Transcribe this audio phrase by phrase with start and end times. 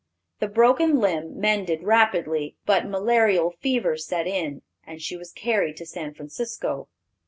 [0.39, 5.85] The broken limb mended rapidly, but malarial fever set in, and she was carried to
[5.85, 6.87] San Francisco.